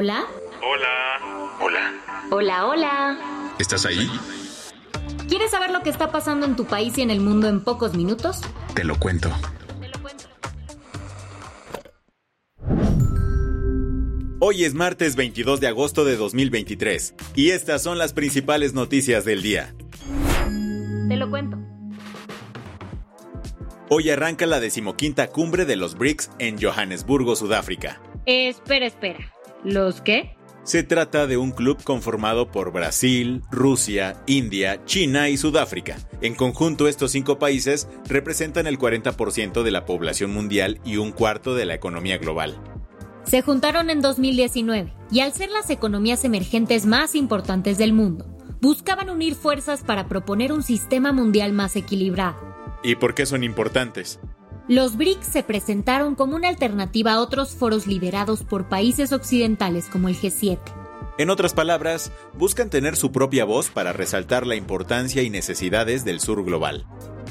Hola. 0.00 0.28
Hola. 0.62 1.58
Hola. 1.60 1.94
Hola, 2.30 2.66
hola. 2.68 3.52
¿Estás 3.58 3.84
ahí? 3.84 4.08
¿Quieres 5.28 5.50
saber 5.50 5.72
lo 5.72 5.82
que 5.82 5.90
está 5.90 6.12
pasando 6.12 6.46
en 6.46 6.54
tu 6.54 6.66
país 6.66 6.96
y 6.98 7.02
en 7.02 7.10
el 7.10 7.18
mundo 7.18 7.48
en 7.48 7.64
pocos 7.64 7.96
minutos? 7.96 8.42
Te 8.76 8.84
lo 8.84 8.96
cuento. 8.96 9.28
Hoy 14.38 14.62
es 14.62 14.74
martes 14.74 15.16
22 15.16 15.58
de 15.58 15.66
agosto 15.66 16.04
de 16.04 16.16
2023 16.16 17.14
y 17.34 17.50
estas 17.50 17.82
son 17.82 17.98
las 17.98 18.12
principales 18.12 18.74
noticias 18.74 19.24
del 19.24 19.42
día. 19.42 19.74
Te 21.08 21.16
lo 21.16 21.28
cuento. 21.28 21.58
Hoy 23.88 24.10
arranca 24.10 24.46
la 24.46 24.60
decimoquinta 24.60 25.26
cumbre 25.26 25.64
de 25.64 25.74
los 25.74 25.98
BRICS 25.98 26.30
en 26.38 26.62
Johannesburgo, 26.62 27.34
Sudáfrica. 27.34 28.00
espera, 28.26 28.86
espera. 28.86 29.34
¿Los 29.64 30.00
qué? 30.00 30.36
Se 30.62 30.82
trata 30.82 31.26
de 31.26 31.38
un 31.38 31.52
club 31.52 31.82
conformado 31.82 32.50
por 32.50 32.72
Brasil, 32.72 33.42
Rusia, 33.50 34.22
India, 34.26 34.84
China 34.84 35.30
y 35.30 35.38
Sudáfrica. 35.38 35.96
En 36.20 36.34
conjunto, 36.34 36.88
estos 36.88 37.12
cinco 37.12 37.38
países 37.38 37.88
representan 38.06 38.66
el 38.66 38.78
40% 38.78 39.62
de 39.62 39.70
la 39.70 39.86
población 39.86 40.32
mundial 40.32 40.78
y 40.84 40.98
un 40.98 41.12
cuarto 41.12 41.54
de 41.54 41.64
la 41.64 41.74
economía 41.74 42.18
global. 42.18 42.60
Se 43.24 43.40
juntaron 43.42 43.88
en 43.88 44.02
2019 44.02 44.92
y 45.10 45.20
al 45.20 45.32
ser 45.32 45.50
las 45.50 45.70
economías 45.70 46.24
emergentes 46.24 46.84
más 46.84 47.14
importantes 47.14 47.78
del 47.78 47.94
mundo, 47.94 48.26
buscaban 48.60 49.10
unir 49.10 49.34
fuerzas 49.34 49.82
para 49.82 50.06
proponer 50.06 50.52
un 50.52 50.62
sistema 50.62 51.12
mundial 51.12 51.52
más 51.52 51.76
equilibrado. 51.76 52.36
¿Y 52.82 52.96
por 52.96 53.14
qué 53.14 53.26
son 53.26 53.42
importantes? 53.42 54.20
Los 54.68 54.98
BRICS 54.98 55.26
se 55.26 55.42
presentaron 55.42 56.14
como 56.14 56.36
una 56.36 56.50
alternativa 56.50 57.12
a 57.12 57.20
otros 57.20 57.54
foros 57.54 57.86
liderados 57.86 58.42
por 58.42 58.68
países 58.68 59.14
occidentales 59.14 59.86
como 59.86 60.10
el 60.10 60.14
G7. 60.14 60.58
En 61.16 61.30
otras 61.30 61.54
palabras, 61.54 62.12
buscan 62.34 62.68
tener 62.68 62.94
su 62.94 63.10
propia 63.10 63.46
voz 63.46 63.70
para 63.70 63.94
resaltar 63.94 64.46
la 64.46 64.56
importancia 64.56 65.22
y 65.22 65.30
necesidades 65.30 66.04
del 66.04 66.20
sur 66.20 66.44
global. 66.44 66.84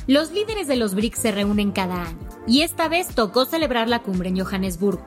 Los 0.08 0.32
líderes 0.32 0.68
de 0.68 0.78
los 0.78 0.96
BRICS 0.96 1.20
se 1.20 1.32
reúnen 1.32 1.72
cada 1.72 2.08
año, 2.08 2.28
y 2.48 2.64
esta 2.64 2.90
vez 2.90 3.10
tocó 3.14 3.46
celebrar 3.46 3.88
la 3.88 4.02
cumbre 4.02 4.30
en 4.30 4.40
Johannesburgo. 4.44 5.06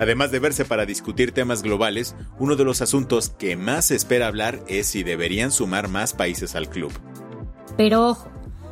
Además 0.00 0.32
de 0.32 0.40
verse 0.40 0.64
para 0.64 0.84
discutir 0.84 1.30
temas 1.30 1.62
globales, 1.62 2.16
uno 2.40 2.56
de 2.56 2.64
los 2.64 2.82
asuntos 2.82 3.30
que 3.30 3.56
más 3.56 3.84
se 3.84 3.94
espera 3.94 4.26
hablar 4.26 4.64
es 4.66 4.88
si 4.88 5.04
deberían 5.04 5.52
sumar 5.52 5.86
más 5.86 6.12
países 6.12 6.56
al 6.56 6.68
club. 6.68 6.92
Pero 7.76 8.08
ojo, 8.08 8.28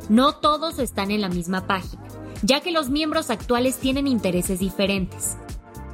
no 0.09 0.35
todos 0.35 0.77
están 0.79 1.09
en 1.11 1.21
la 1.21 1.29
misma 1.29 1.67
página 1.67 2.06
ya 2.41 2.61
que 2.61 2.71
los 2.71 2.89
miembros 2.89 3.29
actuales 3.29 3.77
tienen 3.77 4.07
intereses 4.07 4.59
diferentes. 4.59 5.37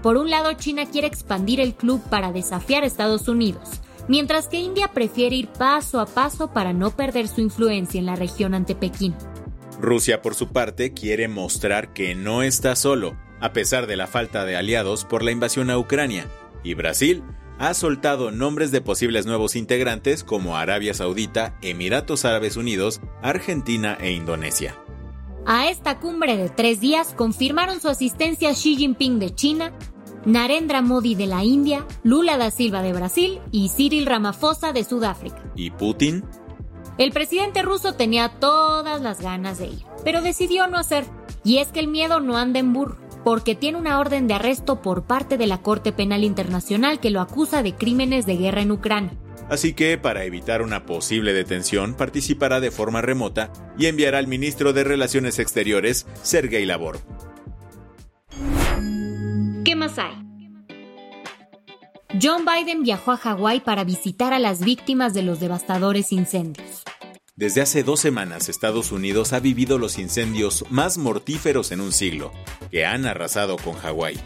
Por 0.02 0.18
un 0.18 0.30
lado, 0.30 0.54
China 0.54 0.86
quiere 0.86 1.08
expandir 1.08 1.60
el 1.60 1.74
club 1.74 2.02
para 2.10 2.32
desafiar 2.32 2.84
a 2.84 2.88
Estados 2.88 3.28
Unidos, 3.28 3.82
mientras 4.08 4.48
que 4.48 4.58
India 4.58 4.90
prefiere 4.90 5.36
ir 5.36 5.48
paso 5.48 6.00
a 6.00 6.06
paso 6.06 6.52
para 6.52 6.74
no 6.74 6.92
perder 6.92 7.28
su 7.28 7.42
influencia 7.42 8.00
en 8.00 8.06
la 8.06 8.16
región 8.16 8.54
ante 8.54 8.76
Pekín. 8.76 9.16
Rusia, 9.80 10.22
por 10.22 10.36
su 10.36 10.50
parte, 10.50 10.94
quiere 10.94 11.28
mostrar 11.28 11.94
que 11.94 12.16
no 12.16 12.44
está 12.44 12.76
solo, 12.76 13.18
a 13.40 13.54
pesar 13.54 13.88
de 13.88 13.96
la 13.96 14.08
falta 14.08 14.46
de 14.46 14.56
aliados 14.56 15.06
por 15.06 15.24
la 15.24 15.32
invasión 15.32 15.70
a 15.70 15.78
Ucrania, 15.78 16.28
y 16.64 16.74
Brasil 16.74 17.24
ha 17.60 17.74
soltado 17.74 18.32
nombres 18.32 18.72
de 18.72 18.82
posibles 18.82 19.26
nuevos 19.26 19.56
integrantes 19.56 20.24
como 20.24 20.58
Arabia 20.58 20.94
Saudita, 20.94 21.58
Emiratos 21.62 22.26
Árabes 22.26 22.58
Unidos, 22.58 23.00
Argentina 23.22 23.98
e 24.02 24.12
Indonesia. 24.12 24.76
A 25.46 25.68
esta 25.68 26.00
cumbre 26.00 26.38
de 26.38 26.48
tres 26.48 26.80
días 26.80 27.14
confirmaron 27.14 27.82
su 27.82 27.90
asistencia 27.90 28.54
Xi 28.54 28.78
Jinping 28.78 29.20
de 29.20 29.36
China, 29.36 29.74
Narendra 30.26 30.82
Modi 30.82 31.16
de 31.16 31.28
la 31.28 31.44
India, 31.44 31.86
Lula 32.04 32.38
da 32.38 32.50
Silva 32.50 32.82
de 32.82 32.94
Brasil 32.94 33.42
y 33.52 33.68
Cyril 33.68 34.06
Ramaphosa 34.06 34.72
de 34.72 34.86
Sudáfrica. 34.86 35.44
¿Y 35.56 35.72
Putin? 35.72 36.24
El 36.98 37.12
presidente 37.12 37.62
ruso 37.62 37.94
tenía 37.96 38.30
todas 38.40 39.02
las 39.02 39.20
ganas 39.20 39.58
de 39.58 39.68
ir, 39.68 39.86
pero 40.06 40.22
decidió 40.22 40.68
no 40.68 40.78
hacer. 40.78 41.06
Y 41.44 41.58
es 41.58 41.74
que 41.74 41.82
el 41.82 41.90
miedo 41.90 42.22
no 42.22 42.38
anda 42.38 42.60
en 42.60 42.72
burro, 42.72 42.98
porque 43.26 43.54
tiene 43.54 43.78
una 43.78 44.00
orden 44.00 44.28
de 44.28 44.36
arresto 44.36 44.82
por 44.82 45.04
parte 45.04 45.38
de 45.38 45.48
la 45.48 45.62
Corte 45.62 45.92
Penal 45.92 46.24
Internacional 46.24 47.02
que 47.02 47.10
lo 47.10 47.20
acusa 47.20 47.64
de 47.64 47.76
crímenes 47.76 48.26
de 48.26 48.38
guerra 48.38 48.62
en 48.62 48.72
Ucrania. 48.72 49.12
Así 49.54 49.74
que, 49.74 50.00
para 50.00 50.24
evitar 50.24 50.64
una 50.64 50.88
posible 50.88 51.32
detención, 51.32 51.94
participará 51.94 52.60
de 52.60 52.72
forma 52.72 53.04
remota 53.04 53.54
y 53.78 53.86
enviará 53.86 54.18
al 54.18 54.26
ministro 54.26 54.74
de 54.74 54.84
Relaciones 54.84 55.38
Exteriores, 55.38 56.08
Sergei 56.24 56.66
Lavrov. 56.66 57.00
¿Qué 59.64 59.76
más 59.76 60.00
hay? 60.00 60.16
John 62.20 62.46
Biden 62.46 62.82
viajó 62.82 63.12
a 63.12 63.18
Hawái 63.18 63.60
para 63.60 63.84
visitar 63.84 64.34
a 64.34 64.40
las 64.40 64.66
víctimas 64.66 65.14
de 65.14 65.22
los 65.22 65.40
devastadores 65.40 66.12
incendios. 66.12 66.84
Desde 67.36 67.62
hace 67.62 67.84
dos 67.84 68.00
semanas 68.00 68.50
Estados 68.50 68.92
Unidos 68.92 69.34
ha 69.34 69.40
vivido 69.40 69.78
los 69.78 70.00
incendios 70.00 70.66
más 70.72 70.98
mortíferos 70.98 71.72
en 71.72 71.82
un 71.82 71.92
siglo, 71.92 72.32
que 72.72 72.88
han 72.88 73.06
arrasado 73.06 73.58
con 73.58 73.74
Hawái. 73.74 74.20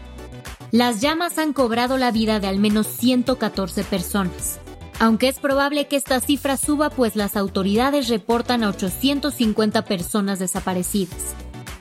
Las 0.70 1.02
llamas 1.02 1.36
han 1.36 1.52
cobrado 1.52 1.98
la 1.98 2.12
vida 2.12 2.40
de 2.40 2.46
al 2.46 2.58
menos 2.58 2.86
114 2.86 3.84
personas, 3.84 4.58
aunque 4.98 5.28
es 5.28 5.38
probable 5.38 5.86
que 5.86 5.96
esta 5.96 6.20
cifra 6.20 6.56
suba 6.56 6.90
pues 6.90 7.16
las 7.16 7.36
autoridades 7.36 8.08
reportan 8.08 8.64
a 8.64 8.70
850 8.70 9.84
personas 9.84 10.38
desaparecidas. 10.38 11.34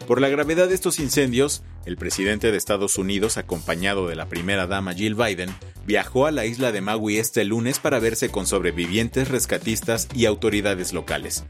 Por 0.07 0.21
la 0.21 0.29
gravedad 0.29 0.69
de 0.69 0.75
estos 0.75 0.99
incendios, 0.99 1.63
el 1.85 1.97
presidente 1.97 2.51
de 2.51 2.57
Estados 2.57 2.97
Unidos, 2.97 3.37
acompañado 3.37 4.07
de 4.07 4.15
la 4.15 4.27
primera 4.27 4.65
dama 4.65 4.93
Jill 4.93 5.15
Biden, 5.15 5.53
viajó 5.85 6.25
a 6.25 6.31
la 6.31 6.45
isla 6.45 6.71
de 6.71 6.81
Maui 6.81 7.17
este 7.17 7.43
lunes 7.43 7.79
para 7.79 7.99
verse 7.99 8.29
con 8.29 8.45
sobrevivientes, 8.47 9.27
rescatistas 9.27 10.07
y 10.13 10.25
autoridades 10.25 10.93
locales. 10.93 11.43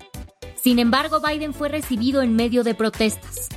Sin 0.56 0.80
embargo, 0.80 1.22
Biden 1.22 1.54
fue 1.54 1.70
recibido 1.70 2.24
en 2.24 2.36
medio 2.36 2.64
de 2.64 2.74
protestas. 2.74 3.50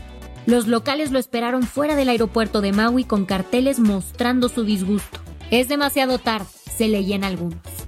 Los 0.46 0.66
locales 0.66 1.12
lo 1.12 1.18
esperaron 1.18 1.62
fuera 1.62 1.96
del 1.96 2.08
aeropuerto 2.08 2.60
de 2.60 2.72
Maui 2.72 3.04
con 3.04 3.24
carteles 3.24 3.78
mostrando 3.78 4.48
su 4.48 4.64
disgusto. 4.64 5.18
Es 5.50 5.68
demasiado 5.68 6.18
tarde, 6.18 6.46
se 6.76 6.88
leían 6.88 7.24
algunos. 7.24 7.79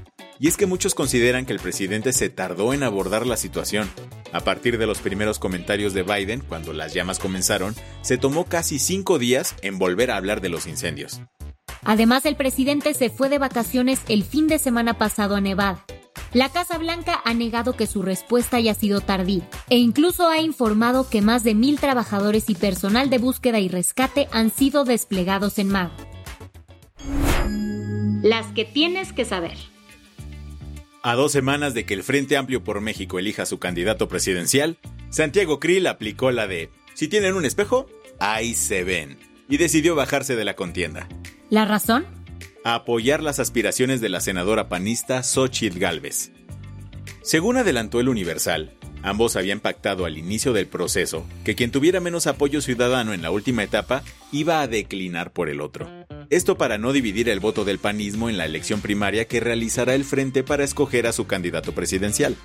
Y 0.43 0.49
es 0.49 0.57
que 0.57 0.67
muchos 0.67 0.97
consideran 0.97 1.47
que 1.47 1.53
el 1.53 1.61
presidente 1.61 2.13
se 2.13 2.29
tardó 2.29 2.75
en 2.75 2.83
abordar 2.83 3.29
la 3.29 3.37
situación. 3.37 3.89
A 4.33 4.41
partir 4.41 4.77
de 4.77 4.89
los 4.89 4.99
primeros 4.99 5.39
comentarios 5.39 5.95
de 5.95 6.03
Biden, 6.03 6.41
cuando 6.41 6.73
las 6.73 6.93
llamas 6.93 7.21
comenzaron, 7.21 7.77
se 8.01 8.19
tomó 8.19 8.47
casi 8.47 8.81
cinco 8.81 9.21
días 9.21 9.55
en 9.63 9.79
volver 9.79 10.11
a 10.11 10.17
hablar 10.17 10.41
de 10.41 10.49
los 10.49 10.67
incendios. 10.67 11.21
Además, 11.85 12.27
el 12.27 12.35
presidente 12.35 12.93
se 12.93 13.09
fue 13.09 13.29
de 13.29 13.39
vacaciones 13.39 14.01
el 14.09 14.25
fin 14.25 14.49
de 14.49 14.59
semana 14.59 14.99
pasado 14.99 15.37
a 15.37 15.41
Nevada. 15.41 15.85
La 16.33 16.49
Casa 16.49 16.77
Blanca 16.77 17.21
ha 17.25 17.35
negado 17.35 17.75
que 17.75 17.87
su 17.87 18.03
respuesta 18.03 18.57
haya 18.57 18.75
sido 18.75 19.01
tardía 19.01 19.49
e 19.71 19.79
incluso 19.79 20.27
ha 20.27 20.41
informado 20.41 21.09
que 21.09 21.23
más 21.23 21.45
de 21.45 21.55
mil 21.55 21.79
trabajadores 21.79 22.51
y 22.51 22.57
personal 22.57 23.11
de 23.11 23.19
búsqueda 23.19 23.61
y 23.61 23.69
rescate 23.69 24.27
han 24.33 24.51
sido 24.51 24.85
desplegados 24.85 25.61
en 25.61 25.69
Mago. 25.69 25.95
Las 28.25 28.47
que 28.55 28.65
tienes 28.65 29.13
que 29.13 29.25
saber. 29.25 29.72
A 31.03 31.15
dos 31.15 31.33
semanas 31.33 31.75
de 31.75 31.85
que 31.85 31.95
el 31.95 32.05
Frente 32.05 32.37
Amplio 32.37 32.63
por 32.63 32.81
México 32.81 33.19
elija 33.19 33.45
su 33.45 33.59
candidato 33.59 34.09
presidencial, 34.09 34.79
Santiago 35.11 35.59
Krill 35.59 35.87
aplicó 35.89 36.31
la 36.31 36.47
de 36.47 36.71
si 36.95 37.09
tienen 37.09 37.35
un 37.35 37.45
espejo, 37.45 37.87
ahí 38.21 38.55
se 38.55 38.85
ven, 38.85 39.19
y 39.49 39.57
decidió 39.57 39.95
bajarse 39.97 40.37
de 40.37 40.45
la 40.45 40.55
contienda. 40.55 41.09
¿La 41.51 41.65
razón? 41.65 42.07
apoyar 42.65 43.23
las 43.23 43.41
aspiraciones 43.41 44.01
de 44.01 44.09
la 44.09 44.21
senadora 44.21 44.69
panista 44.69 45.23
Xochitl 45.23 45.79
Galvez. 45.79 46.31
Según 47.23 47.57
adelantó 47.57 48.01
el 48.01 48.09
Universal, 48.09 48.73
ambos 49.03 49.37
habían 49.37 49.61
pactado 49.61 50.05
al 50.05 50.19
inicio 50.19 50.53
del 50.53 50.67
proceso 50.67 51.27
que 51.45 51.55
quien 51.55 51.71
tuviera 51.71 52.01
menos 52.01 52.27
apoyo 52.27 52.61
ciudadano 52.61 53.13
en 53.13 53.23
la 53.23 53.31
última 53.31 53.63
etapa 53.63 54.03
iba 54.31 54.61
a 54.61 54.69
declinar 54.69 55.33
por 55.33 55.49
el 55.49 55.61
otro. 55.61 55.89
Esto 56.33 56.57
para 56.57 56.79
no 56.79 56.95
dividir 56.95 57.29
el 57.29 57.41
voto 57.41 57.67
del 57.67 57.79
panismo 57.79 58.31
en 58.31 58.39
la 58.39 58.47
elección 58.47 58.81
primaria 58.81 59.27
que 59.27 59.39
realizará 59.39 59.95
el 59.95 60.03
Frente 60.03 60.43
para 60.43 60.65
escoger 60.65 61.07
a 61.07 61.13
su 61.13 61.27
candidato 61.27 61.73
presidencial. 61.73 62.37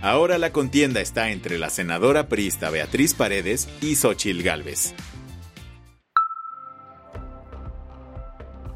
Ahora 0.00 0.38
la 0.38 0.52
contienda 0.52 1.00
está 1.00 1.30
entre 1.30 1.58
la 1.58 1.68
senadora 1.68 2.28
priista 2.28 2.70
Beatriz 2.70 3.14
Paredes 3.14 3.68
y 3.82 3.96
Xochil 3.96 4.44
Gálvez. 4.44 4.94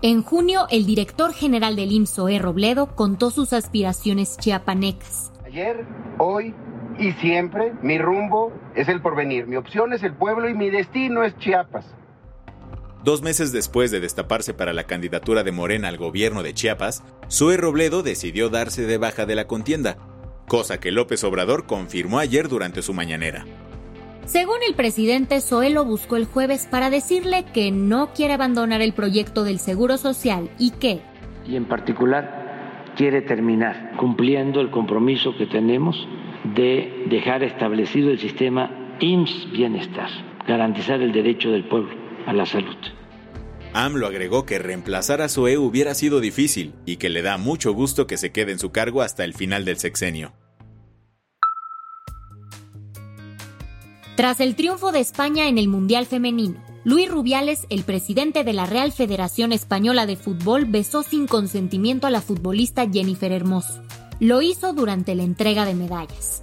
En 0.02 0.24
junio, 0.24 0.66
el 0.68 0.84
director 0.84 1.32
general 1.32 1.76
del 1.76 1.92
IMSS, 1.92 2.42
Robledo, 2.42 2.96
contó 2.96 3.30
sus 3.30 3.52
aspiraciones 3.52 4.36
chiapanecas. 4.36 5.30
Ayer, 5.44 5.86
hoy 6.18 6.56
y 6.98 7.12
siempre, 7.12 7.72
mi 7.82 7.98
rumbo 7.98 8.52
es 8.74 8.88
el 8.88 9.00
porvenir. 9.00 9.46
Mi 9.46 9.54
opción 9.54 9.92
es 9.92 10.02
el 10.02 10.14
pueblo 10.14 10.48
y 10.48 10.54
mi 10.54 10.70
destino 10.70 11.22
es 11.22 11.38
Chiapas. 11.38 11.86
Dos 13.02 13.22
meses 13.22 13.50
después 13.50 13.90
de 13.90 13.98
destaparse 13.98 14.52
para 14.52 14.74
la 14.74 14.84
candidatura 14.84 15.42
de 15.42 15.52
Morena 15.52 15.88
al 15.88 15.96
gobierno 15.96 16.42
de 16.42 16.52
Chiapas, 16.52 17.02
Zoe 17.30 17.56
Robledo 17.56 18.02
decidió 18.02 18.50
darse 18.50 18.82
de 18.82 18.98
baja 18.98 19.24
de 19.24 19.34
la 19.34 19.46
contienda, 19.46 19.96
cosa 20.46 20.80
que 20.80 20.90
López 20.90 21.24
Obrador 21.24 21.64
confirmó 21.64 22.18
ayer 22.18 22.48
durante 22.48 22.82
su 22.82 22.92
mañanera. 22.92 23.46
Según 24.26 24.58
el 24.68 24.74
presidente, 24.74 25.40
Zoe 25.40 25.70
lo 25.70 25.86
buscó 25.86 26.16
el 26.16 26.26
jueves 26.26 26.68
para 26.70 26.90
decirle 26.90 27.46
que 27.54 27.70
no 27.70 28.12
quiere 28.12 28.34
abandonar 28.34 28.82
el 28.82 28.92
proyecto 28.92 29.44
del 29.44 29.60
Seguro 29.60 29.96
Social 29.96 30.50
y 30.58 30.72
que... 30.72 31.00
Y 31.48 31.56
en 31.56 31.64
particular 31.64 32.92
quiere 32.96 33.22
terminar 33.22 33.92
cumpliendo 33.96 34.60
el 34.60 34.70
compromiso 34.70 35.34
que 35.38 35.46
tenemos 35.46 36.06
de 36.54 37.06
dejar 37.08 37.42
establecido 37.44 38.10
el 38.10 38.18
sistema 38.18 38.70
IMSS 39.00 39.52
Bienestar, 39.52 40.10
garantizar 40.46 41.00
el 41.00 41.12
derecho 41.12 41.50
del 41.50 41.64
pueblo 41.64 41.99
a 42.26 42.32
la 42.32 42.46
salud. 42.46 42.76
AMLO 43.72 44.06
agregó 44.06 44.46
que 44.46 44.58
reemplazar 44.58 45.22
a 45.22 45.28
Zoe 45.28 45.56
hubiera 45.56 45.94
sido 45.94 46.20
difícil 46.20 46.74
y 46.86 46.96
que 46.96 47.08
le 47.08 47.22
da 47.22 47.38
mucho 47.38 47.72
gusto 47.72 48.06
que 48.06 48.16
se 48.16 48.32
quede 48.32 48.52
en 48.52 48.58
su 48.58 48.72
cargo 48.72 49.02
hasta 49.02 49.24
el 49.24 49.34
final 49.34 49.64
del 49.64 49.78
sexenio. 49.78 50.32
Tras 54.16 54.40
el 54.40 54.54
triunfo 54.54 54.92
de 54.92 55.00
España 55.00 55.48
en 55.48 55.56
el 55.56 55.68
Mundial 55.68 56.04
Femenino, 56.04 56.62
Luis 56.84 57.10
Rubiales, 57.10 57.66
el 57.70 57.84
presidente 57.84 58.42
de 58.42 58.52
la 58.52 58.66
Real 58.66 58.92
Federación 58.92 59.52
Española 59.52 60.06
de 60.06 60.16
Fútbol, 60.16 60.64
besó 60.64 61.02
sin 61.02 61.26
consentimiento 61.26 62.06
a 62.06 62.10
la 62.10 62.20
futbolista 62.20 62.88
Jennifer 62.90 63.32
Hermoso. 63.32 63.82
Lo 64.18 64.42
hizo 64.42 64.72
durante 64.72 65.14
la 65.14 65.22
entrega 65.22 65.64
de 65.64 65.74
medallas. 65.74 66.42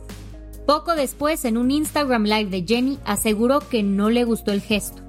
Poco 0.66 0.96
después, 0.96 1.46
en 1.46 1.58
un 1.58 1.72
Instagram 1.72 2.24
Live 2.24 2.50
de 2.50 2.66
Jenny, 2.68 3.00
aseguró 3.06 3.60
que 3.60 3.84
no 3.84 4.10
le 4.10 4.24
gustó 4.24 4.52
el 4.52 4.62
gesto. 4.62 5.07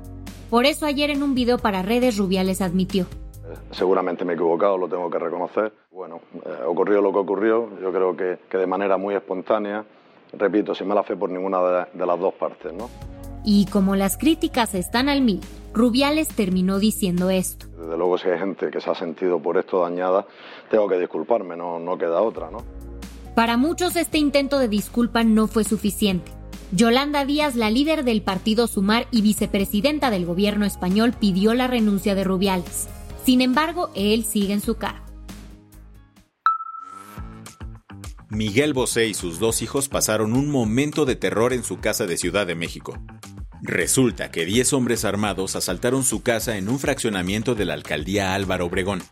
Por 0.50 0.67
eso 0.67 0.87
ayer 0.87 1.11
en 1.11 1.23
un 1.23 1.35
video 1.35 1.59
para 1.59 1.83
redes 1.83 2.17
Rubiales 2.17 2.61
admitió. 2.61 3.06
Seguramente 3.71 4.25
me 4.25 4.33
he 4.33 4.37
equivocado, 4.37 4.77
lo 4.79 4.89
tengo 4.89 5.11
que 5.11 5.19
reconocer. 5.19 5.73
Bueno, 5.91 6.21
eh, 6.45 6.62
ocurrió 6.67 7.00
lo 7.00 7.12
que 7.12 7.19
ocurrió, 7.19 7.69
yo 7.81 7.93
creo 7.93 8.17
que, 8.17 8.39
que 8.49 8.59
de 8.59 8.67
manera 8.67 8.97
muy 8.97 9.15
espontánea 9.15 9.85
repito, 10.33 10.75
sin 10.75 10.89
mala 10.89 11.03
fe 11.03 11.17
por 11.17 11.31
ninguna 11.31 11.87
de, 11.93 12.06
las 12.06 12.19
dos 12.19 12.35
partes, 12.35 12.73
¿no? 12.73 12.91
Y 13.45 13.67
como 13.67 13.97
las 13.97 14.19
críticas 14.19 14.75
están 14.75 15.09
al 15.09 15.23
mil, 15.23 15.41
Rubiales 15.73 16.29
terminó 16.29 16.79
diciendo 16.79 17.31
esto. 17.31 17.67
Desde 17.69 17.97
luego, 17.97 18.19
si 18.19 18.29
hay 18.29 18.39
gente 18.39 18.71
que 18.71 18.81
se 18.81 18.91
ha 18.91 18.94
sentido 18.94 19.41
por 19.41 19.56
esto 19.59 19.81
dañada, 19.81 20.27
tengo 20.71 20.89
que 20.89 20.99
disculparme, 20.99 21.56
no, 21.56 21.79
no 21.79 21.97
queda 21.97 22.21
otra, 22.21 22.51
¿no? 22.51 22.59
Para 23.35 23.56
muchos 23.56 23.94
este 23.94 24.19
intento 24.19 24.59
de 24.59 24.69
disculpa 24.69 25.23
no 25.23 25.47
fue 25.47 25.62
suficiente. 25.62 26.33
Yolanda 26.70 27.25
Díaz, 27.25 27.56
la 27.56 27.70
líder 27.70 28.05
del 28.05 28.20
partido 28.20 28.67
Sumar 28.67 29.09
y 29.11 29.23
vicepresidenta 29.23 30.11
del 30.11 30.26
gobierno 30.26 30.67
español, 30.67 31.15
pidió 31.19 31.55
la 31.55 31.67
renuncia 31.67 32.15
de 32.15 32.25
Rubiales. 32.25 32.88
Sin 33.25 33.41
embargo, 33.41 33.91
él 33.94 34.25
sigue 34.25 34.53
en 34.53 34.61
su 34.61 34.75
cargo. 34.75 35.05
Miguel 38.29 38.75
Bosé 38.75 39.06
y 39.06 39.15
sus 39.15 39.38
dos 39.38 39.62
hijos 39.62 39.88
pasaron 39.88 40.35
un 40.35 40.50
momento 40.50 41.06
de 41.06 41.17
terror 41.17 41.55
en 41.55 41.65
su 41.65 41.79
casa 41.79 42.06
de 42.06 42.19
Ciudad 42.19 42.47
de 42.47 42.55
México. 42.55 42.99
Resulta 43.62 44.31
que 44.31 44.44
10 44.44 44.75
hombres 44.75 45.06
armados 45.06 45.56
asaltaron 45.56 46.05
su 46.05 46.23
casa 46.23 46.59
en 46.59 46.69
un 46.69 46.79
fraccionamiento 46.79 47.55
de 47.55 47.65
la 47.65 47.75
alcaldía 47.75 48.35
Álvaro 48.35 48.67
Obregón. 48.67 49.03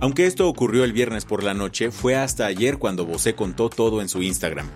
Aunque 0.00 0.26
esto 0.26 0.48
ocurrió 0.48 0.84
el 0.84 0.92
viernes 0.92 1.24
por 1.24 1.42
la 1.42 1.54
noche, 1.54 1.90
fue 1.90 2.14
hasta 2.14 2.46
ayer 2.46 2.78
cuando 2.78 3.04
Bosé 3.04 3.34
contó 3.34 3.68
todo 3.68 4.00
en 4.00 4.08
su 4.08 4.22
Instagram. 4.22 4.68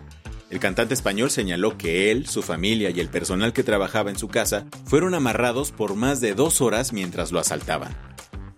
El 0.52 0.60
cantante 0.60 0.92
español 0.92 1.30
señaló 1.30 1.78
que 1.78 2.10
él, 2.10 2.26
su 2.26 2.42
familia 2.42 2.90
y 2.90 3.00
el 3.00 3.08
personal 3.08 3.54
que 3.54 3.62
trabajaba 3.62 4.10
en 4.10 4.18
su 4.18 4.28
casa 4.28 4.66
fueron 4.84 5.14
amarrados 5.14 5.72
por 5.72 5.94
más 5.94 6.20
de 6.20 6.34
dos 6.34 6.60
horas 6.60 6.92
mientras 6.92 7.32
lo 7.32 7.40
asaltaban. 7.40 7.96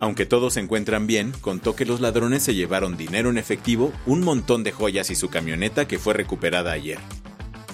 Aunque 0.00 0.26
todos 0.26 0.54
se 0.54 0.60
encuentran 0.60 1.06
bien, 1.06 1.30
contó 1.40 1.76
que 1.76 1.86
los 1.86 2.00
ladrones 2.00 2.42
se 2.42 2.56
llevaron 2.56 2.96
dinero 2.96 3.30
en 3.30 3.38
efectivo, 3.38 3.92
un 4.06 4.22
montón 4.22 4.64
de 4.64 4.72
joyas 4.72 5.08
y 5.10 5.14
su 5.14 5.28
camioneta 5.28 5.86
que 5.86 6.00
fue 6.00 6.14
recuperada 6.14 6.72
ayer. 6.72 6.98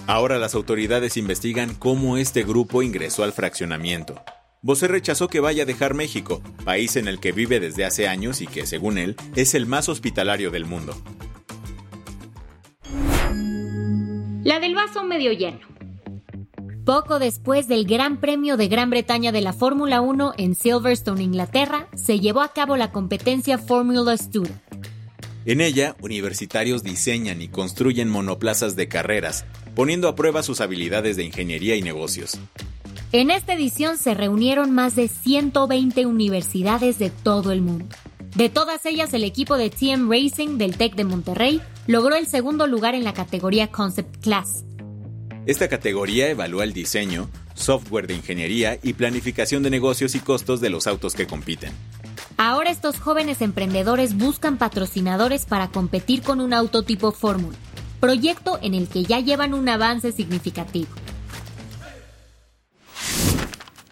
Ahora 0.05 0.37
las 0.37 0.53
autoridades 0.53 1.17
investigan 1.17 1.73
cómo 1.73 2.17
este 2.17 2.43
grupo 2.43 2.83
ingresó 2.83 3.23
al 3.23 3.33
fraccionamiento. 3.33 4.21
Bosé 4.61 4.87
rechazó 4.87 5.29
que 5.29 5.39
vaya 5.39 5.63
a 5.63 5.65
dejar 5.65 5.95
México, 5.95 6.43
país 6.63 6.95
en 6.95 7.07
el 7.07 7.19
que 7.19 7.31
vive 7.31 7.59
desde 7.59 7.85
hace 7.85 8.07
años 8.07 8.41
y 8.41 8.45
que, 8.45 8.67
según 8.67 8.99
él, 8.99 9.15
es 9.35 9.55
el 9.55 9.65
más 9.65 9.89
hospitalario 9.89 10.51
del 10.51 10.65
mundo. 10.65 10.95
La 14.43 14.59
del 14.59 14.73
vaso 14.73 15.03
medio 15.03 15.31
lleno. 15.33 15.59
Poco 16.83 17.19
después 17.19 17.67
del 17.67 17.85
Gran 17.85 18.19
Premio 18.19 18.57
de 18.57 18.67
Gran 18.69 18.89
Bretaña 18.89 19.31
de 19.31 19.41
la 19.41 19.53
Fórmula 19.53 20.01
1 20.01 20.33
en 20.35 20.55
Silverstone, 20.55 21.21
Inglaterra, 21.21 21.87
se 21.93 22.19
llevó 22.19 22.41
a 22.41 22.51
cabo 22.51 22.75
la 22.75 22.91
competencia 22.91 23.59
Formula 23.59 24.17
Student. 24.17 24.59
En 25.45 25.61
ella, 25.61 25.95
universitarios 26.01 26.81
diseñan 26.81 27.39
y 27.39 27.49
construyen 27.49 28.09
monoplazas 28.09 28.75
de 28.75 28.87
carreras, 28.87 29.45
poniendo 29.75 30.07
a 30.07 30.15
prueba 30.15 30.41
sus 30.41 30.59
habilidades 30.59 31.17
de 31.17 31.23
ingeniería 31.23 31.75
y 31.75 31.83
negocios. 31.83 32.39
En 33.11 33.29
esta 33.29 33.53
edición 33.53 33.99
se 33.99 34.15
reunieron 34.15 34.71
más 34.71 34.95
de 34.95 35.07
120 35.07 36.07
universidades 36.07 36.97
de 36.97 37.11
todo 37.11 37.51
el 37.51 37.61
mundo. 37.61 37.85
De 38.35 38.49
todas 38.49 38.87
ellas, 38.87 39.13
el 39.13 39.23
equipo 39.23 39.55
de 39.57 39.69
TM 39.69 40.09
Racing 40.09 40.57
del 40.57 40.77
TEC 40.77 40.95
de 40.95 41.03
Monterrey 41.03 41.61
logró 41.87 42.15
el 42.15 42.27
segundo 42.27 42.67
lugar 42.67 42.95
en 42.95 43.03
la 43.03 43.13
categoría 43.13 43.71
Concept 43.71 44.17
Class, 44.23 44.63
esta 45.47 45.67
categoría 45.67 46.29
evalúa 46.29 46.63
el 46.63 46.71
diseño, 46.71 47.27
software 47.55 48.05
de 48.05 48.13
ingeniería 48.13 48.77
y 48.83 48.93
planificación 48.93 49.63
de 49.63 49.71
negocios 49.71 50.13
y 50.13 50.19
costos 50.19 50.61
de 50.61 50.69
los 50.69 50.85
autos 50.85 51.15
que 51.15 51.25
compiten. 51.25 51.73
Ahora 52.37 52.69
estos 52.69 52.99
jóvenes 52.99 53.41
emprendedores 53.41 54.15
buscan 54.15 54.59
patrocinadores 54.59 55.45
para 55.45 55.69
competir 55.69 56.21
con 56.21 56.41
un 56.41 56.53
auto 56.53 56.83
tipo 56.83 57.11
Fórmula, 57.11 57.57
proyecto 57.99 58.59
en 58.61 58.75
el 58.75 58.87
que 58.87 59.03
ya 59.03 59.19
llevan 59.19 59.55
un 59.55 59.67
avance 59.67 60.11
significativo. 60.11 60.89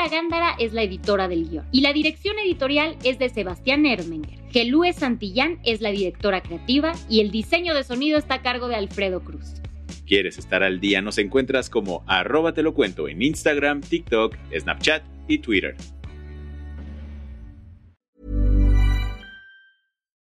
Paula 0.00 0.16
Gándara 0.16 0.56
es 0.58 0.72
la 0.72 0.82
editora 0.82 1.28
del 1.28 1.46
guion 1.50 1.66
y 1.72 1.82
la 1.82 1.92
dirección 1.92 2.38
editorial 2.38 2.96
es 3.04 3.18
de 3.18 3.28
Sebastián 3.28 3.84
Erdmenger. 3.84 4.38
Gelúe 4.50 4.94
Santillán 4.94 5.58
es 5.62 5.82
la 5.82 5.90
directora 5.90 6.42
creativa 6.42 6.94
y 7.10 7.20
el 7.20 7.30
diseño 7.30 7.74
de 7.74 7.84
sonido 7.84 8.18
está 8.18 8.36
a 8.36 8.42
cargo 8.42 8.68
de 8.68 8.76
Alfredo 8.76 9.22
Cruz. 9.22 9.60
¿Quieres 10.06 10.38
estar 10.38 10.62
al 10.62 10.80
día? 10.80 11.02
Nos 11.02 11.18
encuentras 11.18 11.68
como 11.68 12.02
arroba 12.06 12.54
te 12.54 12.62
lo 12.62 12.72
cuento 12.72 13.08
en 13.08 13.20
Instagram, 13.20 13.82
TikTok, 13.82 14.36
Snapchat 14.58 15.02
y 15.28 15.36
Twitter. 15.40 15.76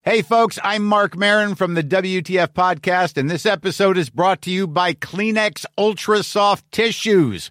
Hey 0.02 0.21
folks, 0.21 0.59
I'm 0.62 0.85
Mark 0.85 1.16
Marin 1.16 1.54
from 1.54 1.73
the 1.73 1.83
WTF 1.83 2.49
podcast 2.49 3.16
and 3.16 3.30
this 3.30 3.47
episode 3.47 3.97
is 3.97 4.11
brought 4.11 4.42
to 4.42 4.50
you 4.50 4.66
by 4.66 4.92
Kleenex 4.92 5.64
Ultra 5.78 6.23
Soft 6.23 6.71
Tissues 6.71 7.50